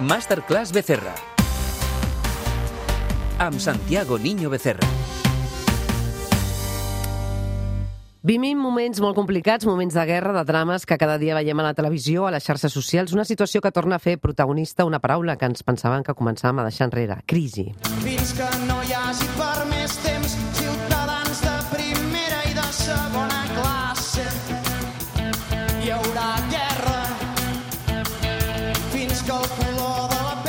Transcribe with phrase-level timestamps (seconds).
[0.00, 1.14] Masterclass Becerra.
[3.38, 4.88] Amb Santiago Niño Becerra.
[8.24, 11.74] Vivim moments molt complicats, moments de guerra, de drames que cada dia veiem a la
[11.78, 15.46] televisió, a les xarxes socials, una situació que torna a fer protagonista una paraula que
[15.46, 17.70] ens pensàvem que començàvem a deixar enrere, crisi.
[18.02, 19.73] Fins que no hi hagi per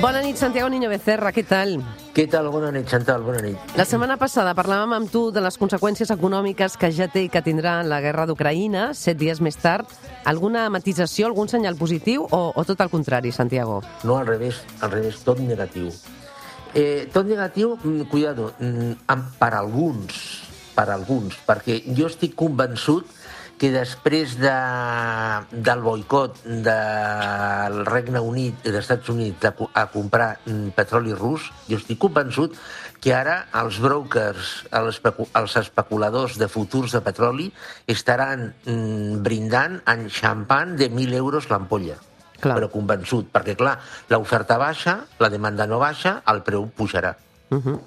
[0.00, 1.72] Bona nit, Santiago Niño Becerra, què tal?
[2.14, 2.46] Què tal?
[2.54, 3.72] Bona nit, Chantal, bona nit.
[3.74, 7.42] La setmana passada parlàvem amb tu de les conseqüències econòmiques que ja té i que
[7.42, 9.90] tindrà la guerra d'Ucraïna, set dies més tard.
[10.22, 13.80] Alguna matització, algun senyal positiu o, o tot el contrari, Santiago?
[14.06, 15.90] No, al revés, al revés, tot negatiu.
[16.78, 20.22] Eh, tot negatiu, mm, cuidado, mm, per alguns,
[20.78, 23.10] per alguns, perquè jo estic convençut
[23.58, 24.54] que després de,
[25.52, 31.48] del boicot del Regne Unit i dels Estats Units a, a comprar mm, petroli rus,
[31.68, 32.54] jo estic convençut
[33.02, 37.48] que ara els brokers, els, els especuladors de futurs de petroli
[37.86, 41.98] estaran mm, brindant en xampan de 1.000 euros l'ampolla.
[42.38, 42.54] Clar.
[42.54, 43.74] Però convençut, perquè clar,
[44.14, 47.16] l'oferta baixa, la demanda no baixa, el preu pujarà.
[47.50, 47.80] Uh -huh.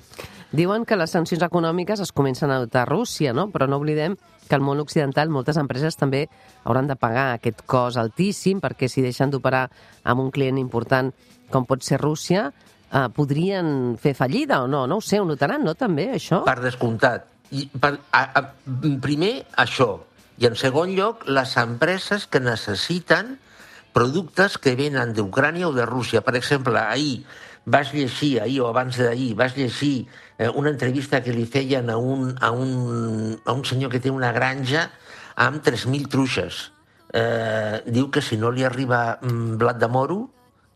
[0.51, 3.47] Diuen que les sancions econòmiques es comencen a adoptar a Rússia, no?
[3.53, 4.17] però no oblidem
[4.49, 6.25] que al món occidental moltes empreses també
[6.67, 9.69] hauran de pagar aquest cost altíssim perquè si deixen d'operar
[10.03, 11.13] amb un client important
[11.51, 12.49] com pot ser Rússia,
[12.91, 14.85] eh, podrien fer fallida o no?
[14.87, 16.43] No ho sé, ho notaran, no, també, això?
[16.47, 17.29] Per descomptat.
[17.51, 18.43] I per, a, a,
[19.03, 19.93] primer, això.
[20.39, 23.37] I en segon lloc, les empreses que necessiten
[23.95, 26.23] productes que venen d'Ucrània o de Rússia.
[26.23, 27.23] Per exemple, ahir
[27.65, 30.07] vas llegir, ahir o abans d'ahir, vas llegir
[30.49, 34.31] una entrevista que li feien a un, a, un, a un senyor que té una
[34.31, 34.89] granja
[35.35, 36.71] amb 3.000 truixes.
[37.13, 40.21] Eh, diu que si no li arriba mm, blat de moro,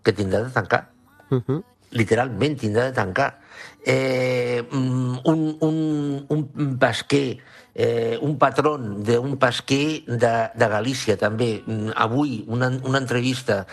[0.04, 0.84] que tindrà de tancar
[1.32, 1.64] Uh -huh.
[1.90, 3.40] literalment tindrà de tancar.
[3.86, 7.38] Eh, mm, un, un, un pesquer,
[7.74, 13.66] eh, un patron d'un pesquer de, de Galícia, també, mm, avui, una, una entrevista,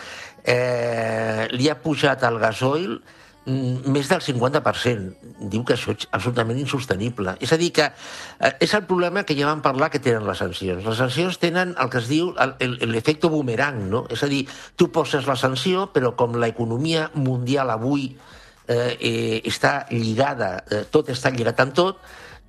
[0.43, 3.01] eh, li ha pujat el gasoil
[3.45, 5.33] més del 50%.
[5.51, 7.35] Diu que això és absolutament insostenible.
[7.43, 10.39] És a dir, que eh, és el problema que ja vam parlar que tenen les
[10.39, 10.85] sancions.
[10.85, 12.31] Les sancions tenen el que es diu
[12.87, 14.05] l'efecte boomerang, no?
[14.13, 14.45] És a dir,
[14.79, 18.13] tu poses la sanció, però com l'economia mundial avui
[18.67, 21.99] eh, eh, està lligada, eh, tot està lligat amb tot,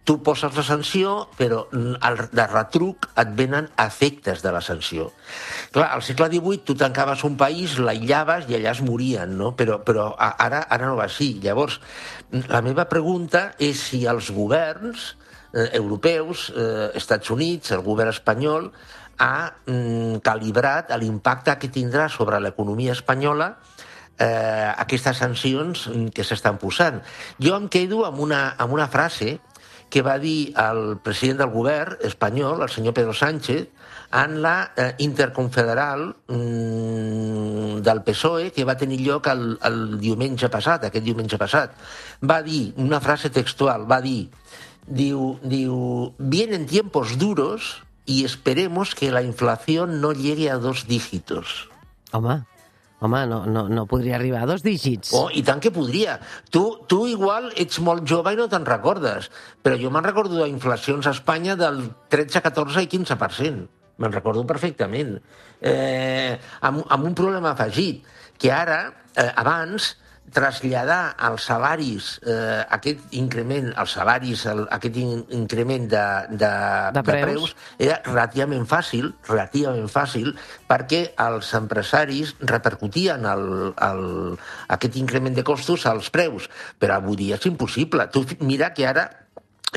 [0.04, 1.62] tu poses la sanció, però
[2.04, 5.08] al, de retruc et venen efectes de la sanció.
[5.72, 9.54] Clar, al segle XVIII tu tancaves un país, l'aïllaves i allà es morien, no?
[9.56, 11.32] Però, però ara, ara no va així.
[11.42, 11.80] Llavors,
[12.52, 15.14] la meva pregunta és si els governs
[15.54, 18.68] eh, europeus, eh, Estats Units, el govern espanyol,
[19.24, 23.54] ha mm, calibrat l'impacte que tindrà sobre l'economia espanyola
[24.18, 27.00] eh, aquestes sancions que s'estan posant.
[27.40, 29.38] Jo em quedo amb una, amb una frase
[29.90, 33.68] que va dir el president del govern espanyol, el senyor Pedro Sánchez,
[34.14, 40.86] en la eh, interconfederal mm, del PSOE que va tenir lloc el, el diumenge passat,
[40.86, 41.74] aquest diumenge passat.
[42.22, 44.28] Va dir, una frase textual, va dir,
[44.86, 51.68] diu, diu vienen tiempos duros y esperemos que la inflación no llegue a dos dígitos.
[52.12, 52.44] Home,
[53.04, 55.12] home, no, no, no podria arribar a dos dígits.
[55.16, 56.18] Oh, i tant que podria.
[56.50, 59.30] Tu, tu igual ets molt jove i no te'n recordes,
[59.62, 63.66] però jo me'n recordo d'inflacions a Espanya del 13, 14 i 15%.
[64.02, 65.18] Me'n recordo perfectament.
[65.62, 66.34] Eh,
[66.66, 68.02] amb, amb un problema afegit,
[68.40, 68.80] que ara,
[69.14, 69.94] eh, abans,
[70.32, 76.52] traslladar als salaris eh, aquest increment, als salaris, el, aquest in, increment de, de,
[76.96, 77.54] De preus.
[77.78, 80.32] era relativament fàcil, relativament fàcil,
[80.70, 84.06] perquè els empresaris repercutien el, el,
[84.74, 86.48] aquest increment de costos als preus.
[86.78, 88.08] Però avui dia és impossible.
[88.10, 89.08] Tu mira que ara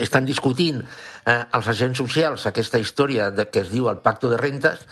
[0.04, 0.82] estan discutint
[1.26, 4.84] eh, els agents socials aquesta història de, que es diu el pacto de rentes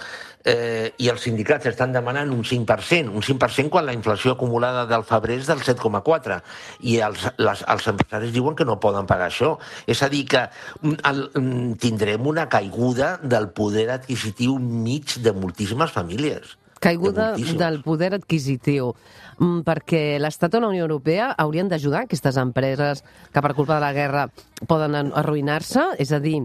[0.46, 5.06] eh, i els sindicats estan demanant un 5%, un 5% quan la inflació acumulada del
[5.08, 6.42] febrer és del 7,4%
[6.86, 9.56] i els, les, els empresaris diuen que no poden pagar això.
[9.88, 10.46] És a dir, que
[10.82, 16.56] mm, el, mm, tindrem una caiguda del poder adquisitiu mig de moltíssimes famílies.
[16.86, 18.94] Caiguda De del poder adquisitiu.
[19.40, 23.04] Mm, perquè l'Estat o la Unió Europea haurien d'ajudar aquestes empreses
[23.34, 24.28] que per culpa de la guerra
[24.70, 25.96] poden en- arruïnar-se?
[26.00, 26.44] És a dir,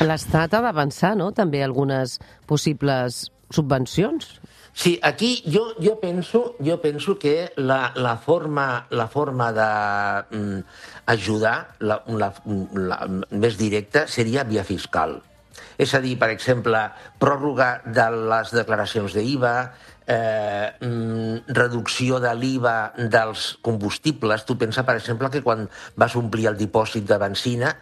[0.00, 4.40] l'Estat ha d'avançar, no?, també algunes possibles subvencions?
[4.76, 10.60] Sí, aquí jo, jo, penso, jo penso que la, la forma, la forma de mm,
[11.80, 12.32] la, la,
[12.74, 12.98] la,
[13.30, 15.22] més directa seria via fiscal.
[15.78, 16.80] És a dir, per exemple,
[17.18, 19.56] pròrroga de les declaracions d'IVA,
[20.06, 24.44] eh, mm, reducció de l'IVA dels combustibles.
[24.44, 27.76] Tu pensa, per exemple, que quan vas omplir el dipòsit de benzina,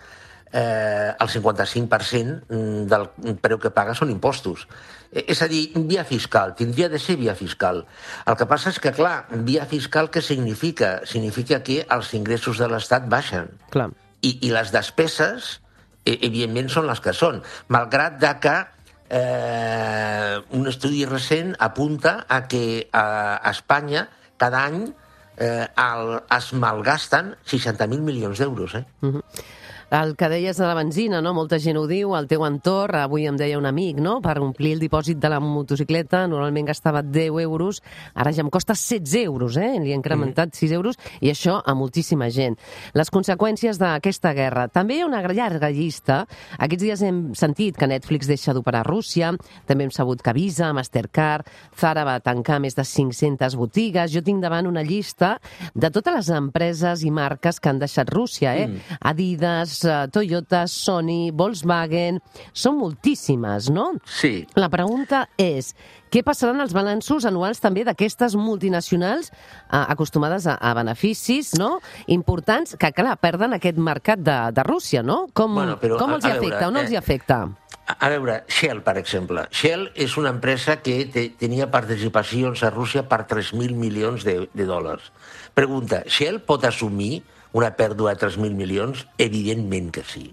[0.54, 2.46] eh, el 55%
[2.86, 3.08] del
[3.42, 4.68] preu que paga són impostos.
[5.10, 7.84] Eh, És a dir, via fiscal, tindria de ser via fiscal.
[8.26, 11.00] El que passa és que, clar, via fiscal què significa?
[11.06, 13.90] Significa que els ingressos de l'Estat baixen Clar.
[14.22, 15.60] i, i les despeses,
[16.04, 17.40] evidentment, són les que són,
[17.72, 18.54] malgrat de que
[19.08, 23.04] eh, un estudi recent apunta a que a,
[23.36, 24.84] a Espanya cada any
[25.38, 28.76] eh, el, es malgasten 60.000 milions d'euros.
[28.80, 28.84] Eh?
[29.90, 31.34] El que deies de la benzina, no?
[31.36, 34.16] Molta gent ho diu, al teu entorn, avui em deia un amic, no?
[34.24, 37.82] Per omplir el dipòsit de la motocicleta normalment gastava 10 euros,
[38.14, 39.74] ara ja em costa 16 euros, eh?
[39.82, 42.56] Li he incrementat 6 euros, i això a moltíssima gent.
[42.94, 44.66] Les conseqüències d'aquesta guerra.
[44.68, 46.24] També hi ha una llarga llista.
[46.58, 49.32] Aquests dies hem sentit que Netflix deixa d'operar a Rússia,
[49.66, 51.48] també hem sabut que Visa, Mastercard,
[51.78, 54.12] Zara va tancar més de 500 botigues.
[54.12, 55.38] Jo tinc davant una llista
[55.74, 58.68] de totes les empreses i marques que han deixat Rússia, eh?
[58.68, 58.98] Mm.
[59.10, 62.20] Adidas, eh, Toyota, Sony, Volkswagen...
[62.54, 63.90] Són moltíssimes, no?
[64.06, 64.44] Sí.
[64.58, 65.72] La pregunta és,
[66.12, 71.80] què passaran els balanços anuals també d'aquestes multinacionals eh, acostumades a, a beneficis no?
[72.06, 75.24] importants que, clar, perden aquest mercat de, de Rússia, no?
[75.34, 77.42] Com, Bueno, però, com els hi a veure, afecta o no eh, els hi afecta?
[77.84, 79.42] A a veure, Shell, per exemple.
[79.52, 84.66] Shell és una empresa que te, tenia participacions a Rússia per 3.000 milions de, de
[84.68, 85.10] dòlars.
[85.54, 87.22] Pregunta, Shell pot assumir
[87.54, 89.06] una pèrdua de 3.000 milions?
[89.18, 90.32] Evidentment que sí.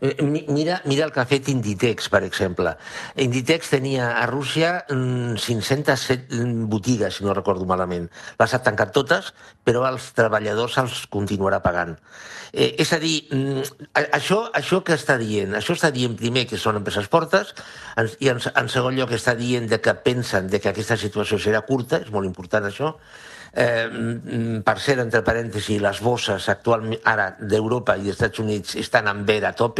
[0.00, 2.72] Eh, mi- Mira, mira el que ha fet Inditex, per exemple.
[3.20, 6.38] Inditex tenia a Rússia mm, 507
[6.70, 8.08] botigues, si no recordo malament.
[8.40, 9.32] Les ha tancat totes,
[9.66, 11.98] però als treballadors els continuarà pagant.
[12.54, 15.52] Eh, és a dir, mm, això, això que està dient?
[15.58, 17.52] Això està dient primer que són empreses fortes
[18.20, 21.60] i en, en segon lloc està dient de que pensen de que aquesta situació serà
[21.66, 22.94] curta, és molt important això,
[23.54, 29.22] Eh, per cert, entre parèntesis, les bosses actualment ara d'Europa i Estats Units estan en
[29.28, 29.72] veda a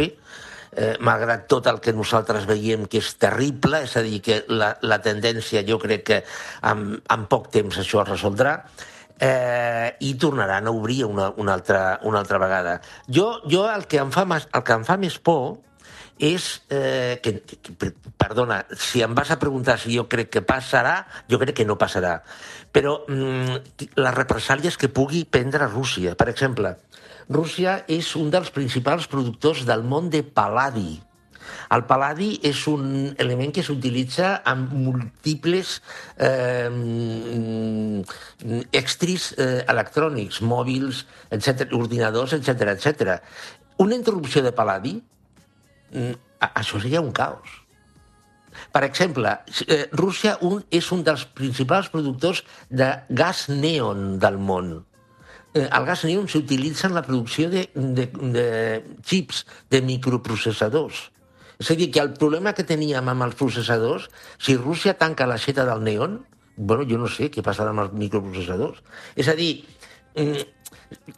[0.75, 4.75] eh, malgrat tot el que nosaltres veiem que és terrible, és a dir, que la,
[4.81, 6.23] la tendència jo crec que
[6.63, 8.55] en, en poc temps això es resoldrà,
[9.19, 12.79] eh, i tornaran a obrir una, una, altra, una altra vegada.
[13.07, 15.57] Jo, jo el, que em fa, el que em fa més por
[16.19, 21.05] és eh, que, que, perdona, si em vas a preguntar si jo crec que passarà,
[21.31, 22.21] jo crec que no passarà.
[22.71, 26.75] Però mm, les represàlies que pugui prendre Rússia, per exemple,
[27.29, 31.01] Rússia és un dels principals productors del món de paladi.
[31.73, 35.79] El paladi és un element que s'utilitza en múltiples
[36.17, 36.69] eh,
[38.73, 41.03] extris eh, electrònics, mòbils,
[41.33, 43.19] etc, ordinadors, etc etc.
[43.81, 44.95] Una interrupció de paladi
[46.53, 47.61] això seria un caos.
[48.71, 49.31] Per exemple,
[49.67, 54.77] eh, Rússia un, és un dels principals productors de gas neon del món.
[55.53, 58.47] Eh, el gas neon s'utilitza en la producció de, de, de
[59.03, 61.09] xips, de microprocessadors.
[61.59, 64.09] És a dir, que el problema que teníem amb els processadors,
[64.39, 66.19] si Rússia tanca l'aixeta del neon,
[66.55, 68.81] bueno, jo no sé què passarà amb els microprocessadors.
[69.15, 69.63] És a dir,
[70.15, 70.64] mm,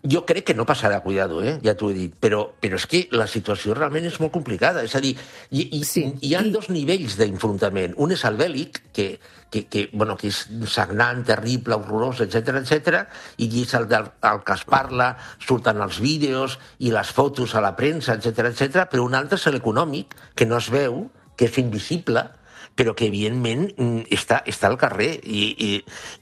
[0.04, 1.58] jo crec que no passarà, cuidado, eh?
[1.64, 4.84] ja t'ho he dit, però, però és que la situació realment és molt complicada.
[4.88, 5.16] És a dir,
[5.52, 7.96] hi, hi, Sí, hi ha dos nivells d'enfrontament.
[8.04, 9.08] Un és el bèl·lic, que,
[9.50, 10.42] que, que, bueno, que és
[10.72, 13.03] sagnant, terrible, horrorós, etc etc.
[13.38, 15.13] i és el, del, el que es parla,
[15.44, 18.88] surten els vídeos i les fotos a la premsa, etc etc.
[18.91, 21.06] però un altre és l'econòmic, que no es veu,
[21.38, 22.27] que és invisible,
[22.76, 25.72] però que evidentment mm, està, està al carrer i, i,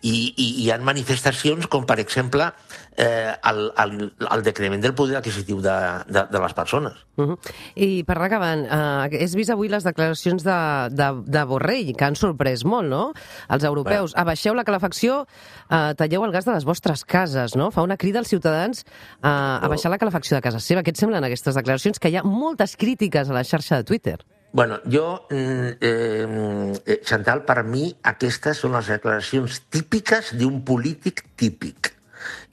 [0.02, 2.52] i, i hi ha manifestacions com, per exemple,
[2.98, 5.76] eh, el, el, el decrement del poder adquisitiu de,
[6.08, 6.94] de, de les persones.
[7.16, 7.38] Uh -huh.
[7.76, 12.06] I per anar acabant, eh, has vist avui les declaracions de, de, de Borrell, que
[12.06, 13.14] han sorprès molt, no?
[13.50, 14.12] Els europeus.
[14.14, 14.22] Bueno.
[14.22, 15.28] Abaixeu la calefacció,
[15.70, 17.72] eh, talleu el gas de les vostres cases, no?
[17.72, 18.86] Fa una crida als ciutadans
[19.24, 20.82] eh, a baixar la calefacció de casa seva.
[20.82, 22.00] Què et semblen aquestes declaracions?
[22.00, 24.26] Que hi ha moltes crítiques a la xarxa de Twitter.
[24.56, 31.26] Bueno, jo, mm, eh, eh, Chantal, per mi aquestes són les declaracions típiques d'un polític
[31.36, 31.90] típic.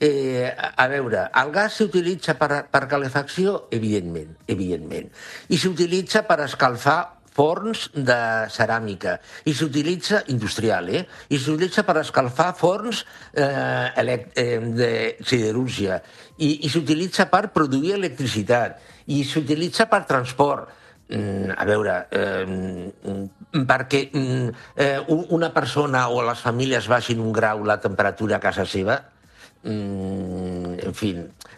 [0.03, 3.69] Eh, a veure, el gas s'utilitza per, per calefacció?
[3.71, 5.15] Evidentment, evidentment.
[5.47, 6.99] I s'utilitza per escalfar
[7.31, 8.19] forns de
[8.51, 11.07] ceràmica i s'utilitza industrial, eh?
[11.31, 14.93] I s'utilitza per escalfar forns eh, eh, de
[15.23, 16.03] siderúrgia
[16.39, 20.82] i, i s'utilitza per produir electricitat i s'utilitza per transport
[21.57, 27.33] a veure, eh, mm, perquè mm, eh, un- una persona o les famílies baixin un
[27.33, 29.01] grau la temperatura a casa seva,
[29.65, 31.13] mm, en fi,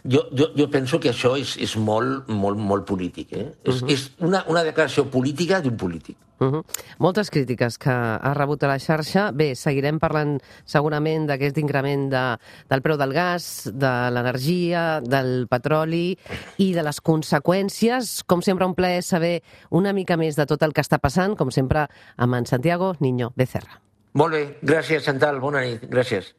[0.04, 3.32] jo, jo, jo penso que això és, és molt, molt, molt polític.
[3.32, 3.52] Eh?
[3.64, 3.90] És, Mhm.
[3.90, 6.16] és una, una declaració política d'un polític.
[6.40, 6.64] Uh -huh.
[6.98, 9.30] Moltes crítiques que ha rebut a la xarxa.
[9.30, 12.36] Bé, seguirem parlant segurament d'aquest increment de,
[12.68, 16.18] del preu del gas, de l'energia, del petroli
[16.58, 18.24] i de les conseqüències.
[18.26, 21.50] Com sempre, un plaer saber una mica més de tot el que està passant, com
[21.50, 23.80] sempre, amb en Santiago Niño Becerra.
[24.14, 26.34] Molt bé, gràcies, Chantal, bona nit, gràcies.